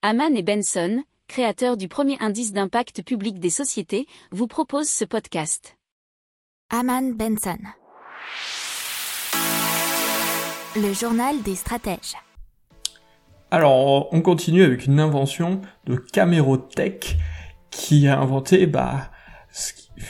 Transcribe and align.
Haman 0.00 0.36
et 0.36 0.44
Benson, 0.44 1.02
créateurs 1.26 1.76
du 1.76 1.88
premier 1.88 2.16
indice 2.20 2.52
d'impact 2.52 3.02
public 3.02 3.40
des 3.40 3.50
sociétés, 3.50 4.06
vous 4.30 4.46
proposent 4.46 4.88
ce 4.88 5.04
podcast. 5.04 5.76
Haman 6.70 7.14
Benson. 7.14 7.58
Le 10.76 10.92
journal 10.92 11.42
des 11.42 11.56
stratèges. 11.56 12.14
Alors, 13.50 14.06
on 14.14 14.20
continue 14.20 14.62
avec 14.62 14.86
une 14.86 15.00
invention 15.00 15.62
de 15.86 15.96
Camerotech 15.96 17.16
qui 17.70 18.06
a 18.06 18.20
inventé 18.20 18.68
bah, 18.68 19.10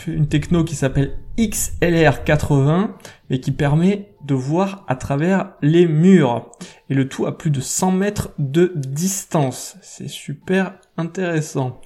une 0.07 0.29
techno 0.29 0.65
qui 0.65 0.75
s'appelle 0.75 1.19
XLR80 1.39 2.91
mais 3.31 3.41
qui 3.41 3.53
permet 3.53 4.15
de 4.25 4.35
voir 4.35 4.85
à 4.89 4.97
travers 4.97 5.53
les 5.63 5.87
murs 5.87 6.51
et 6.91 6.95
le 6.95 7.09
tout 7.09 7.27
à 7.27 7.37
plus 7.37 7.51
de 7.51 7.61
100 7.61 7.93
mètres 7.93 8.31
de 8.39 8.73
distance. 8.75 9.77
C'est 9.83 10.09
super 10.09 10.75
intéressant. 10.97 11.81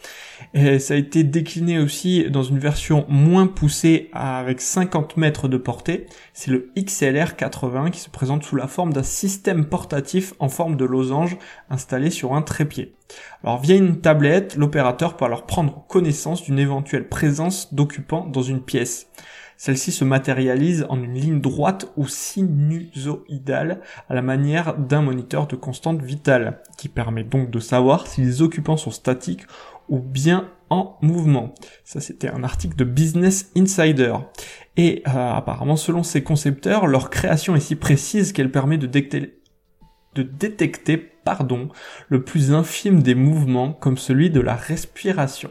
Et 0.54 0.78
ça 0.78 0.94
a 0.94 0.96
été 0.96 1.24
décliné 1.24 1.78
aussi 1.78 2.30
dans 2.30 2.42
une 2.42 2.58
version 2.58 3.04
moins 3.08 3.46
poussée 3.46 4.10
avec 4.12 4.60
50 4.60 5.16
mètres 5.16 5.48
de 5.48 5.56
portée. 5.56 6.06
C'est 6.32 6.50
le 6.50 6.70
XLR 6.76 7.36
80 7.36 7.90
qui 7.90 8.00
se 8.00 8.10
présente 8.10 8.44
sous 8.44 8.56
la 8.56 8.66
forme 8.66 8.92
d'un 8.92 9.02
système 9.02 9.66
portatif 9.66 10.34
en 10.38 10.48
forme 10.48 10.76
de 10.76 10.84
losange 10.84 11.36
installé 11.70 12.10
sur 12.10 12.34
un 12.34 12.42
trépied. 12.42 12.94
Alors 13.44 13.60
via 13.60 13.76
une 13.76 14.00
tablette, 14.00 14.56
l'opérateur 14.56 15.16
peut 15.16 15.24
alors 15.24 15.46
prendre 15.46 15.84
connaissance 15.86 16.42
d'une 16.42 16.58
éventuelle 16.58 17.08
présence 17.08 17.74
d'occupants 17.74 18.26
dans 18.26 18.42
une 18.42 18.62
pièce. 18.62 19.08
Celle-ci 19.56 19.92
se 19.92 20.04
matérialise 20.04 20.86
en 20.88 21.02
une 21.02 21.14
ligne 21.14 21.40
droite 21.40 21.92
ou 21.96 22.06
sinusoïdale 22.08 23.80
à 24.08 24.14
la 24.14 24.22
manière 24.22 24.76
d'un 24.76 25.02
moniteur 25.02 25.46
de 25.46 25.56
constante 25.56 26.02
vitale, 26.02 26.60
qui 26.78 26.88
permet 26.88 27.24
donc 27.24 27.50
de 27.50 27.60
savoir 27.60 28.06
si 28.06 28.20
les 28.22 28.42
occupants 28.42 28.76
sont 28.76 28.90
statiques 28.90 29.46
ou 29.88 29.98
bien 29.98 30.48
en 30.70 30.96
mouvement. 31.02 31.54
Ça, 31.84 32.00
c'était 32.00 32.28
un 32.28 32.44
article 32.44 32.76
de 32.76 32.84
Business 32.84 33.50
Insider. 33.56 34.14
Et 34.76 35.02
euh, 35.06 35.32
apparemment, 35.32 35.76
selon 35.76 36.02
ses 36.02 36.22
concepteurs, 36.22 36.86
leur 36.86 37.10
création 37.10 37.54
est 37.54 37.60
si 37.60 37.76
précise 37.76 38.32
qu'elle 38.32 38.50
permet 38.50 38.78
de 38.78 38.86
détecter, 38.86 39.42
de 40.14 40.22
détecter 40.22 41.12
pardon, 41.24 41.68
le 42.08 42.24
plus 42.24 42.52
infime 42.52 43.02
des 43.02 43.14
mouvements, 43.14 43.72
comme 43.72 43.98
celui 43.98 44.30
de 44.30 44.40
la 44.40 44.54
respiration. 44.54 45.50